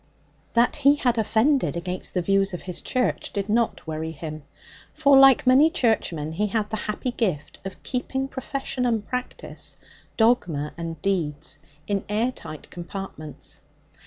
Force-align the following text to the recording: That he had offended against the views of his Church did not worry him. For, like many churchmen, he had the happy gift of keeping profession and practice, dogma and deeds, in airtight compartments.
That 0.53 0.77
he 0.77 0.95
had 0.95 1.19
offended 1.19 1.75
against 1.77 2.15
the 2.15 2.23
views 2.23 2.55
of 2.55 2.63
his 2.63 2.81
Church 2.81 3.31
did 3.31 3.47
not 3.47 3.85
worry 3.85 4.09
him. 4.09 4.41
For, 4.95 5.15
like 5.15 5.45
many 5.45 5.69
churchmen, 5.69 6.31
he 6.31 6.47
had 6.47 6.71
the 6.71 6.75
happy 6.89 7.11
gift 7.11 7.59
of 7.63 7.83
keeping 7.83 8.27
profession 8.27 8.87
and 8.87 9.05
practice, 9.07 9.77
dogma 10.17 10.73
and 10.75 10.99
deeds, 11.03 11.59
in 11.85 12.03
airtight 12.09 12.71
compartments. 12.71 13.61